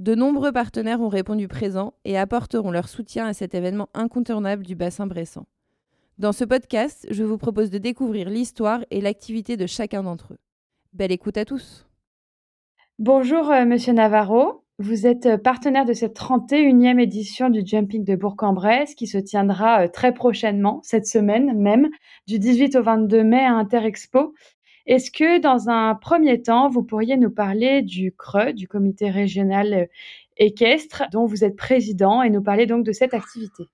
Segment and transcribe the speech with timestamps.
[0.00, 4.74] de nombreux partenaires ont répondu présents et apporteront leur soutien à cet événement incontournable du
[4.74, 5.44] bassin bressant.
[6.18, 10.38] Dans ce podcast, je vous propose de découvrir l'histoire et l'activité de chacun d'entre eux.
[10.94, 11.86] Belle écoute à tous.
[12.98, 18.16] Bonjour euh, Monsieur Navarro, vous êtes euh, partenaire de cette 31e édition du Jumping de
[18.16, 21.90] Bourg-en-Bresse qui se tiendra euh, très prochainement, cette semaine même,
[22.26, 24.32] du 18 au 22 mai à Interexpo.
[24.90, 29.86] Est-ce que dans un premier temps, vous pourriez nous parler du CRE, du comité régional
[30.36, 33.68] équestre, dont vous êtes président, et nous parler donc de cette activité?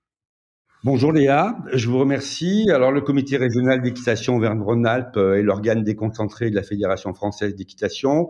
[0.83, 2.69] Bonjour Léa, je vous remercie.
[2.71, 8.29] Alors le comité régional d'équitation Auvergne-Rhône-Alpes est l'organe déconcentré de la Fédération française d'équitation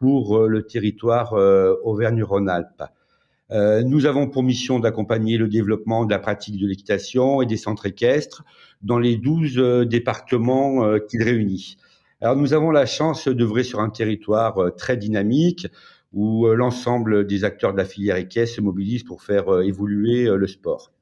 [0.00, 2.84] pour euh, le territoire euh, Auvergne-Rhône-Alpes.
[3.50, 7.58] Euh, nous avons pour mission d'accompagner le développement de la pratique de l'équitation et des
[7.58, 8.42] centres équestres
[8.80, 11.76] dans les 12 départements qu'il réunit.
[12.22, 15.66] Alors nous avons la chance d'œuvrer sur un territoire très dynamique
[16.14, 20.92] où l'ensemble des acteurs de la filière équestre se mobilisent pour faire évoluer le sport.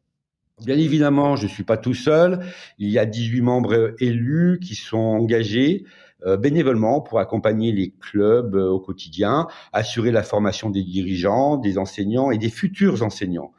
[0.65, 2.41] Bien évidemment, je ne suis pas tout seul.
[2.79, 5.85] Il y a 18 membres élus qui sont engagés
[6.27, 11.79] euh, bénévolement pour accompagner les clubs euh, au quotidien, assurer la formation des dirigeants, des
[11.79, 13.53] enseignants et des futurs enseignants.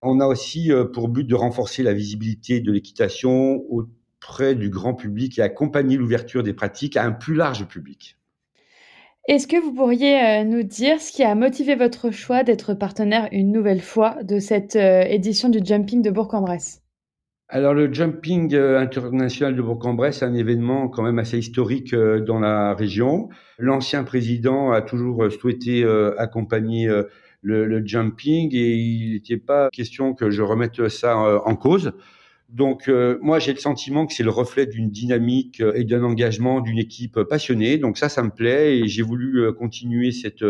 [0.00, 3.64] On a aussi euh, pour but de renforcer la visibilité de l'équitation
[4.24, 8.16] auprès du grand public et accompagner l'ouverture des pratiques à un plus large public.
[9.28, 13.52] Est-ce que vous pourriez nous dire ce qui a motivé votre choix d'être partenaire une
[13.52, 16.84] nouvelle fois de cette édition du Jumping de Bourg-en-Bresse?
[17.48, 22.20] Alors le jumping euh, international de Bourg-en-Bresse est un événement quand même assez historique euh,
[22.20, 23.28] dans la région.
[23.58, 25.84] L'ancien président a toujours euh, souhaité
[26.18, 26.90] accompagner
[27.42, 31.92] le, jumping et il n'était pas question que je remette ça en cause.
[32.50, 32.88] Donc
[33.20, 37.22] moi j'ai le sentiment que c'est le reflet d'une dynamique et d'un engagement d'une équipe
[37.22, 37.78] passionnée.
[37.78, 40.44] Donc ça ça me plaît et j'ai voulu continuer cette,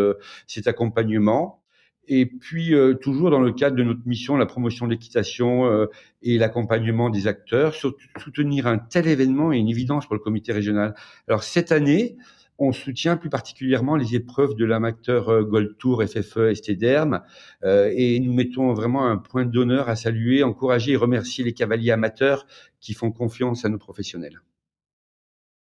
[0.47, 1.63] cet accompagnement.
[2.09, 5.87] Et puis, euh, toujours dans le cadre de notre mission, la promotion de l'équitation euh,
[6.23, 10.95] et l'accompagnement des acteurs, soutenir un tel événement est une évidence pour le comité régional.
[11.29, 12.17] Alors, cette année,
[12.59, 17.21] on soutient plus particulièrement les épreuves de l'amateur euh, Gold Tour, FFE, STDerm,
[17.65, 22.47] et nous mettons vraiment un point d'honneur à saluer, encourager et remercier les cavaliers amateurs
[22.81, 24.41] qui font confiance à nos professionnels.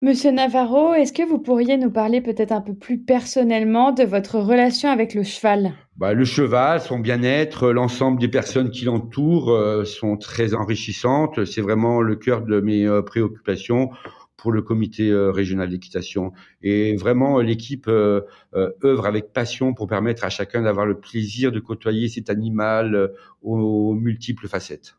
[0.03, 4.39] Monsieur Navarro, est-ce que vous pourriez nous parler peut-être un peu plus personnellement de votre
[4.39, 5.73] relation avec le cheval?
[5.97, 11.47] Bah, Le cheval, son bien-être, l'ensemble des personnes qui l'entourent euh, sont très enrichissantes.
[11.47, 13.89] C'est vraiment le cœur de mes euh, préoccupations
[14.37, 16.33] pour le comité euh, régional d'équitation.
[16.63, 22.09] Et vraiment, l'équipe œuvre avec passion pour permettre à chacun d'avoir le plaisir de côtoyer
[22.09, 24.97] cet animal aux multiples facettes.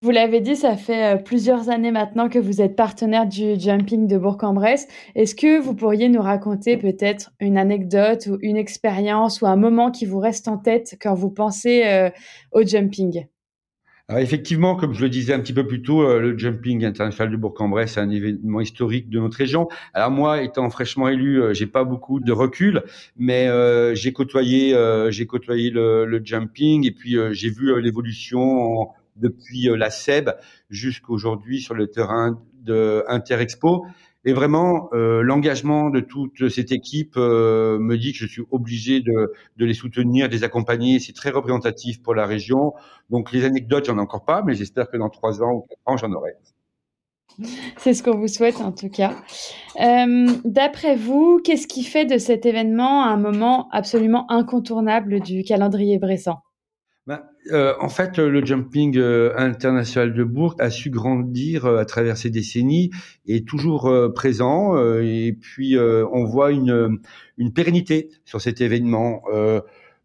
[0.00, 4.06] Vous l'avez dit, ça fait euh, plusieurs années maintenant que vous êtes partenaire du jumping
[4.06, 4.86] de Bourg-en-Bresse.
[5.16, 9.90] Est-ce que vous pourriez nous raconter peut-être une anecdote ou une expérience ou un moment
[9.90, 12.10] qui vous reste en tête quand vous pensez euh,
[12.52, 13.26] au jumping?
[14.08, 17.30] Alors effectivement, comme je le disais un petit peu plus tôt, euh, le jumping international
[17.30, 19.68] de Bourg-en-Bresse est un événement historique de notre région.
[19.92, 22.82] Alors moi, étant fraîchement élu, j'ai pas beaucoup de recul,
[23.16, 23.48] mais
[23.94, 24.74] j'ai côtoyé,
[25.10, 30.30] j'ai côtoyé le, jumping et puis j'ai vu l'évolution depuis euh, la SEB
[30.70, 33.86] jusqu'aujourd'hui sur le terrain de Interexpo.
[34.24, 39.00] Et vraiment, euh, l'engagement de toute cette équipe euh, me dit que je suis obligé
[39.00, 40.98] de, les soutenir, de les accompagner.
[40.98, 42.74] C'est très représentatif pour la région.
[43.10, 45.80] Donc les anecdotes, j'en ai encore pas, mais j'espère que dans trois ans ou quatre
[45.86, 46.32] ans, j'en aurai.
[47.76, 49.14] C'est ce qu'on vous souhaite en tout cas.
[49.80, 55.98] Euh, D'après vous, qu'est-ce qui fait de cet événement un moment absolument incontournable du calendrier
[55.98, 56.42] bressant
[57.08, 61.86] ben, euh, en fait, le jumping euh, international de Bourg a su grandir euh, à
[61.86, 62.90] travers ces décennies,
[63.26, 66.98] est toujours présent, et puis on voit une,
[67.38, 69.22] une pérennité sur cet événement.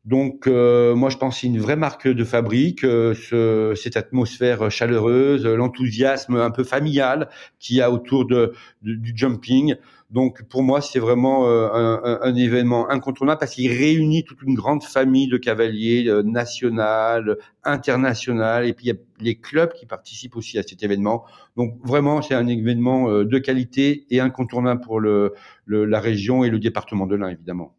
[0.05, 6.35] Donc, moi, je pense c'est une vraie marque de fabrique, ce, cette atmosphère chaleureuse, l'enthousiasme
[6.35, 7.29] un peu familial
[7.59, 9.75] qu'il y a autour de, du jumping.
[10.13, 14.83] Donc pour moi, c'est vraiment euh, un, événement incontournable parce qu'il réunit toute une grande
[14.83, 20.35] famille de cavaliers euh, national, international, et puis il y a les clubs qui participent
[20.35, 21.25] aussi à cet événement.
[21.57, 26.59] Donc vraiment, c'est un événement euh, de qualité et incontournable pour la région et le
[26.59, 27.73] département de l'Ain, évidemment.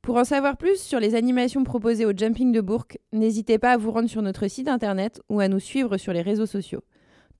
[0.00, 3.76] Pour en savoir plus sur les animations proposées au Jumping de Bourg, n'hésitez pas à
[3.76, 6.82] vous rendre sur notre site internet ou à nous suivre sur les réseaux sociaux.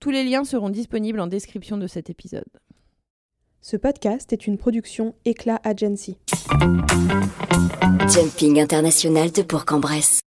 [0.00, 2.44] Tous les liens seront disponibles en description de cet épisode.
[3.62, 6.19] Ce podcast est une production Éclat Agency.
[8.08, 10.22] Jumping international de Bourg-en-Bresse.